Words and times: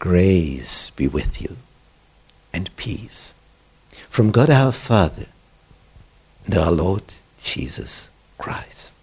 Grace 0.00 0.88
be 0.88 1.06
with 1.06 1.42
you 1.42 1.58
and 2.54 2.74
peace 2.76 3.34
from 4.08 4.30
God 4.30 4.48
our 4.48 4.72
Father 4.72 5.26
and 6.46 6.54
our 6.56 6.72
Lord 6.72 7.04
Jesus 7.38 8.08
Christ. 8.38 8.96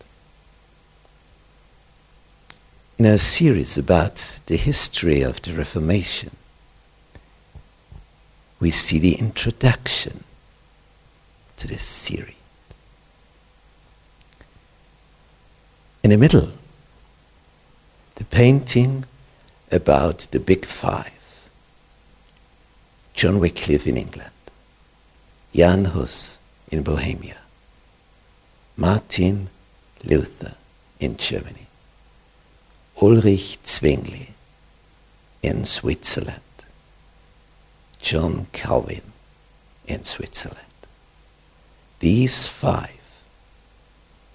In 2.97 3.05
our 3.05 3.19
series 3.19 3.77
about 3.77 4.41
the 4.47 4.57
history 4.57 5.21
of 5.21 5.39
the 5.43 5.53
Reformation, 5.53 6.31
we 8.59 8.71
see 8.71 8.97
the 8.97 9.19
introduction 9.19 10.23
to 11.57 11.67
this 11.67 11.83
series. 11.83 12.33
In 16.03 16.09
the 16.09 16.17
middle, 16.17 16.53
the 18.15 18.25
painting 18.25 19.05
about 19.71 20.19
the 20.31 20.39
Big 20.39 20.65
Five. 20.65 21.49
John 23.13 23.39
Wycliffe 23.39 23.87
in 23.87 23.97
England, 23.97 24.31
Jan 25.51 25.85
Hus 25.85 26.37
in 26.69 26.83
Bohemia, 26.83 27.37
Martin 28.75 29.49
Luther 30.03 30.53
in 30.99 31.17
Germany, 31.17 31.65
Ulrich 33.01 33.57
Zwingli 33.63 34.29
in 35.41 35.65
Switzerland, 35.65 36.41
John 37.99 38.45
Calvin 38.51 39.01
in 39.87 40.03
Switzerland. 40.03 40.61
These 41.99 42.47
five, 42.47 43.23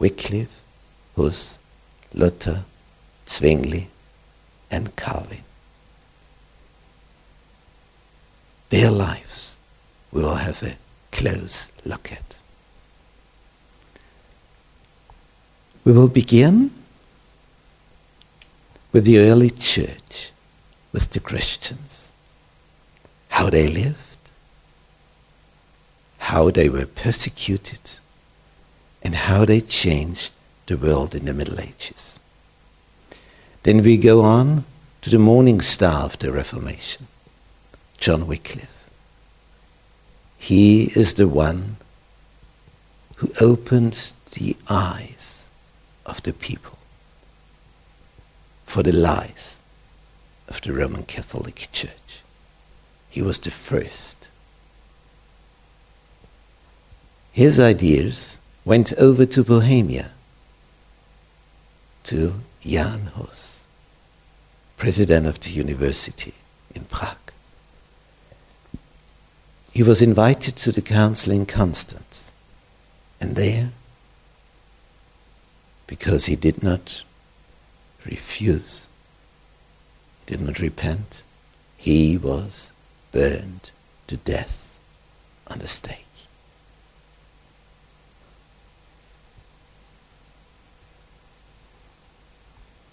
Wycliffe, 0.00 0.60
Hus, 1.14 1.60
Luther, 2.12 2.64
Zwingli, 3.26 3.86
and 4.72 4.96
Calvin. 4.96 5.44
Their 8.70 8.90
lives 8.90 9.58
we 10.10 10.22
will 10.22 10.36
have 10.36 10.62
a 10.62 10.76
close 11.10 11.70
look 11.84 12.12
at. 12.12 12.40
We 15.84 15.92
will 15.92 16.08
begin 16.08 16.70
with 18.92 19.04
the 19.04 19.18
early 19.18 19.50
church, 19.50 20.30
with 20.92 21.10
the 21.10 21.20
Christians, 21.20 22.12
how 23.28 23.48
they 23.50 23.68
lived, 23.68 24.18
how 26.18 26.50
they 26.50 26.68
were 26.68 26.86
persecuted, 26.86 27.98
and 29.02 29.14
how 29.14 29.44
they 29.44 29.60
changed 29.60 30.30
the 30.66 30.76
world 30.76 31.14
in 31.14 31.24
the 31.24 31.34
Middle 31.34 31.58
Ages. 31.58 32.20
Then 33.62 33.82
we 33.82 33.96
go 33.96 34.22
on 34.22 34.64
to 35.02 35.10
the 35.10 35.18
morning 35.18 35.60
star 35.60 36.02
of 36.04 36.18
the 36.18 36.32
Reformation, 36.32 37.06
John 37.96 38.26
Wycliffe. 38.26 38.90
He 40.36 40.90
is 40.96 41.14
the 41.14 41.28
one 41.28 41.76
who 43.16 43.28
opened 43.40 44.12
the 44.34 44.56
eyes 44.68 45.48
of 46.04 46.22
the 46.24 46.32
people 46.32 46.78
for 48.64 48.82
the 48.82 48.92
lies 48.92 49.60
of 50.48 50.60
the 50.62 50.72
Roman 50.72 51.04
Catholic 51.04 51.68
Church. 51.70 52.22
He 53.08 53.22
was 53.22 53.38
the 53.38 53.50
first. 53.50 54.26
His 57.30 57.60
ideas 57.60 58.38
went 58.64 58.92
over 58.94 59.24
to 59.26 59.44
Bohemia, 59.44 60.10
to 62.04 62.34
Jan 62.60 63.06
Hus, 63.16 63.66
president 64.76 65.26
of 65.26 65.40
the 65.40 65.50
university 65.50 66.34
in 66.74 66.84
Prague. 66.84 67.16
He 69.72 69.82
was 69.82 70.02
invited 70.02 70.56
to 70.56 70.72
the 70.72 70.82
council 70.82 71.32
in 71.32 71.46
Constance, 71.46 72.32
and 73.20 73.36
there, 73.36 73.70
because 75.86 76.26
he 76.26 76.36
did 76.36 76.62
not 76.62 77.04
refuse, 78.04 78.88
did 80.26 80.40
not 80.40 80.58
repent, 80.58 81.22
he 81.76 82.18
was 82.18 82.72
burned 83.12 83.70
to 84.06 84.16
death 84.16 84.78
on 85.48 85.58
the 85.58 85.68
stake. 85.68 86.06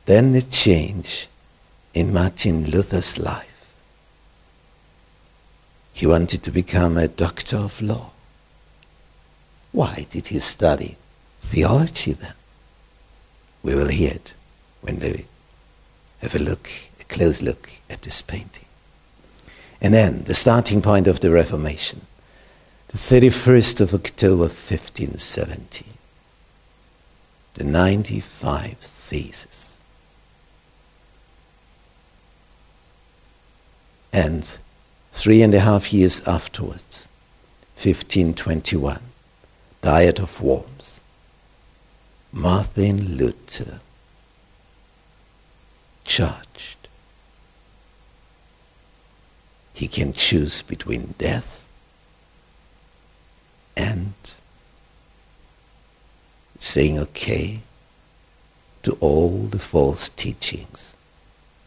Then 0.09 0.33
a 0.33 0.41
change 0.41 1.27
in 1.93 2.11
Martin 2.11 2.65
Luther's 2.65 3.19
life. 3.19 3.77
He 5.93 6.07
wanted 6.07 6.41
to 6.41 6.49
become 6.49 6.97
a 6.97 7.07
doctor 7.07 7.57
of 7.57 7.79
law. 7.79 8.09
Why 9.71 10.07
did 10.09 10.25
he 10.25 10.39
study 10.39 10.97
theology 11.41 12.13
then? 12.13 12.33
We 13.61 13.75
will 13.75 13.89
hear 13.89 14.13
it 14.13 14.33
when 14.81 14.97
we 14.97 15.27
have 16.23 16.33
a 16.33 16.39
look, 16.39 16.71
a 16.99 17.03
close 17.03 17.43
look 17.43 17.69
at 17.87 18.01
this 18.01 18.23
painting. 18.23 18.65
And 19.79 19.93
then 19.93 20.23
the 20.23 20.33
starting 20.33 20.81
point 20.81 21.05
of 21.05 21.19
the 21.19 21.29
Reformation, 21.29 22.07
the 22.87 22.97
31st 22.97 23.79
of 23.79 23.93
October 23.93 24.45
1570, 24.45 25.85
the 27.53 27.63
95 27.63 28.79
Theses. 28.79 29.78
And 34.11 34.57
three 35.11 35.41
and 35.41 35.53
a 35.53 35.59
half 35.59 35.93
years 35.93 36.27
afterwards, 36.27 37.09
1521, 37.75 38.99
Diet 39.81 40.19
of 40.19 40.41
Worms, 40.41 41.01
Martin 42.31 43.17
Luther 43.17 43.79
charged. 46.03 46.87
He 49.73 49.87
can 49.87 50.11
choose 50.11 50.61
between 50.61 51.13
death 51.17 51.69
and 53.77 54.13
saying 56.57 56.99
okay 56.99 57.59
to 58.83 58.97
all 58.99 59.43
the 59.43 59.59
false 59.59 60.09
teachings 60.09 60.95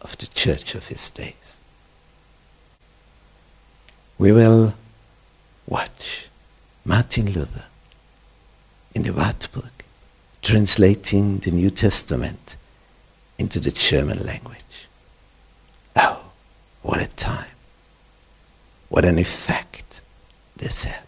of 0.02 0.18
the 0.18 0.26
church 0.26 0.74
of 0.74 0.88
his 0.88 1.08
days 1.08 1.58
we 4.18 4.32
will 4.32 4.74
watch 5.66 6.28
Martin 6.84 7.32
Luther 7.32 7.64
in 8.94 9.02
the 9.02 9.12
Wartburg 9.12 9.70
translating 10.42 11.38
the 11.38 11.50
New 11.50 11.70
Testament 11.70 12.56
into 13.38 13.60
the 13.60 13.70
German 13.70 14.24
language. 14.24 14.88
Oh, 15.96 16.32
what 16.82 17.00
a 17.00 17.08
time! 17.08 17.46
What 18.88 19.04
an 19.04 19.18
effect 19.18 20.00
this 20.56 20.84
had. 20.84 21.06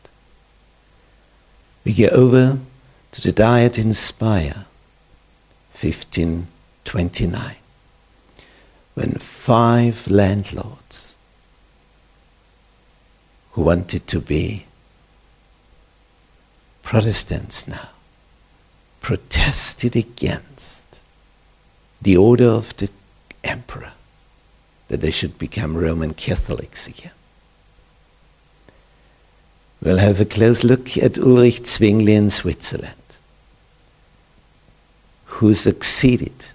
We 1.85 1.93
go 1.93 2.09
over 2.09 2.59
to 3.13 3.21
the 3.21 3.33
Diet 3.33 3.79
in 3.79 3.93
Speyer, 3.93 4.65
1529, 5.73 7.57
when 8.95 9.11
five 9.13 10.09
landlords 10.09 11.17
who 13.55 13.63
wanted 13.63 14.07
to 14.09 14.21
be 14.21 14.67
Protestants 16.83 17.67
now 17.67 17.89
protested 19.01 19.97
against 19.97 21.01
the 22.01 22.17
order 22.17 22.47
of 22.47 22.77
the 22.77 22.91
emperor 23.43 23.93
that 24.89 25.01
they 25.01 25.11
should 25.11 25.39
become 25.39 25.77
Roman 25.77 26.15
Catholics 26.15 26.87
again. 26.87 27.13
We'll 29.83 29.99
have 29.99 30.21
a 30.21 30.25
close 30.25 30.63
look 30.63 30.97
at 30.99 31.19
Ulrich 31.19 31.67
Zwingli 31.67 32.15
in 32.15 32.31
Switzerland, 32.31 33.19
who 35.27 35.55
succeeded 35.55 36.47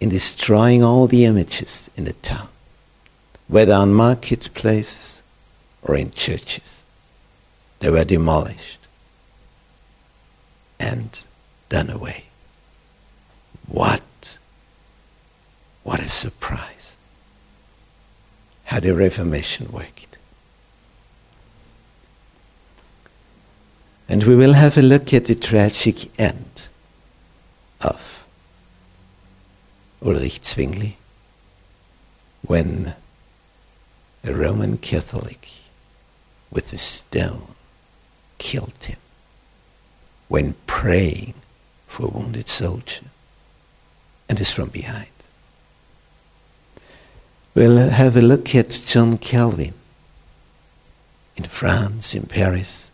in 0.00 0.10
destroying 0.10 0.84
all 0.84 1.06
the 1.06 1.24
images 1.24 1.90
in 1.96 2.04
the 2.04 2.12
town, 2.14 2.48
whether 3.48 3.74
on 3.74 3.92
marketplaces 3.94 5.22
or 5.82 5.96
in 5.96 6.10
churches. 6.10 6.84
They 7.80 7.90
were 7.90 8.04
demolished 8.04 8.80
and 10.78 11.26
done 11.68 11.90
away. 11.90 12.24
What? 13.68 14.38
What 15.82 16.00
a 16.00 16.08
surprise. 16.08 16.96
How 18.64 18.80
the 18.80 18.94
Reformation 18.94 19.70
worked. 19.70 20.16
And 24.08 24.22
we 24.22 24.36
will 24.36 24.52
have 24.52 24.78
a 24.78 24.82
look 24.82 25.12
at 25.12 25.24
the 25.24 25.34
tragic 25.34 26.18
end 26.18 26.68
of 27.80 28.26
Ulrich 30.04 30.44
Zwingli 30.44 30.96
when 32.42 32.94
a 34.22 34.32
Roman 34.32 34.78
Catholic 34.78 35.48
with 36.50 36.72
a 36.72 36.78
stone 36.78 37.54
killed 38.38 38.84
him 38.84 38.98
when 40.28 40.54
praying 40.66 41.34
for 41.86 42.06
a 42.06 42.08
wounded 42.08 42.48
soldier 42.48 43.04
and 44.28 44.40
is 44.40 44.52
from 44.52 44.68
behind. 44.68 45.08
We'll 47.54 47.88
have 47.88 48.16
a 48.16 48.22
look 48.22 48.54
at 48.54 48.82
John 48.86 49.16
Calvin 49.16 49.72
in 51.36 51.44
France, 51.44 52.14
in 52.14 52.24
Paris. 52.24 52.90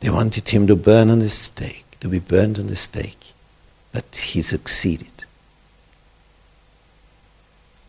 They 0.00 0.10
wanted 0.10 0.48
him 0.48 0.66
to 0.66 0.76
burn 0.76 1.10
on 1.10 1.18
the 1.18 1.28
stake, 1.28 1.84
to 2.00 2.08
be 2.08 2.18
burned 2.18 2.58
on 2.58 2.68
the 2.68 2.76
stake, 2.76 3.32
but 3.92 4.16
he 4.16 4.42
succeeded, 4.42 5.24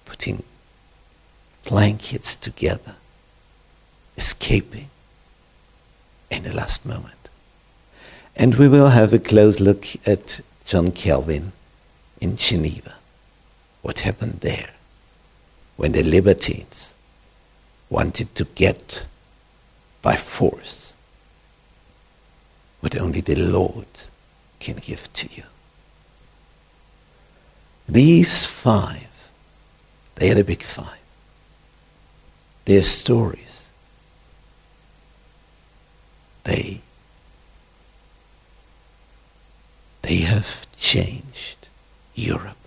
putting 0.06 0.44
blankets 1.66 2.36
together, 2.36 2.96
escaping 4.18 4.90
in 6.32 6.44
the 6.44 6.54
last 6.54 6.86
moment. 6.86 7.30
And 8.36 8.56
we 8.56 8.68
will 8.68 8.90
have 8.90 9.14
a 9.14 9.20
close 9.20 9.60
look 9.60 9.86
at 10.06 10.42
John 10.66 10.92
Calvin 10.92 11.52
in 12.20 12.36
Geneva. 12.36 12.96
What 13.82 14.00
happened 14.00 14.40
there 14.42 14.72
when 15.78 15.92
the 15.92 16.04
libertines 16.04 16.96
wanted 17.90 18.34
to 18.36 18.46
get 18.56 19.06
by 20.02 20.16
force 20.16 20.96
what 22.86 23.02
only 23.02 23.20
the 23.20 23.36
Lord 23.36 23.88
can 24.60 24.76
give 24.76 25.12
to 25.14 25.28
you. 25.36 25.42
These 27.90 28.46
five, 28.46 29.32
they 30.16 30.30
are 30.30 30.36
the 30.36 30.44
big 30.44 30.62
five. 30.62 31.00
Their 32.66 32.84
stories, 32.84 33.55
they, 36.56 36.80
they 40.04 40.18
have 40.20 40.66
changed 40.78 41.68
Europe 42.14 42.58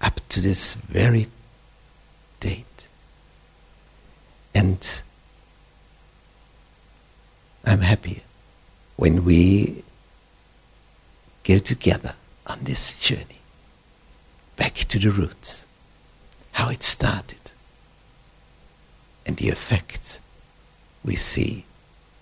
up 0.00 0.20
to 0.30 0.40
this 0.40 0.74
very 0.74 1.26
date. 2.40 2.88
And 4.54 5.02
I'm 7.64 7.80
happy 7.80 8.22
when 8.96 9.24
we 9.24 9.84
go 11.44 11.58
together 11.58 12.14
on 12.46 12.58
this 12.62 13.00
journey 13.00 13.40
back 14.56 14.74
to 14.74 14.98
the 14.98 15.10
roots, 15.10 15.66
how 16.52 16.68
it 16.70 16.82
started, 16.82 17.52
and 19.24 19.36
the 19.36 19.48
effects 19.48 20.20
we 21.04 21.14
see 21.14 21.64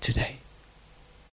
today. 0.00 0.36